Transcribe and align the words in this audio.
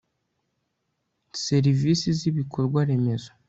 Serivisi 1.43 2.07
z 2.19 2.19
ibikorwaremezo 2.29 3.29